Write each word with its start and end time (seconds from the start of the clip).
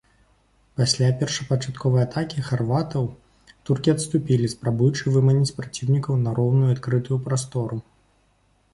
Пасля 0.79 1.09
першапачатковай 1.19 2.03
атакі 2.07 2.45
харватаў, 2.47 3.03
туркі 3.69 3.93
адступілі, 3.95 4.51
спрабуючы 4.57 5.15
выманіць 5.19 5.55
праціўніка 5.61 6.21
на 6.27 6.37
роўную 6.43 6.69
і 6.69 6.75
адкрытую 6.79 7.25
прастору. 7.29 7.77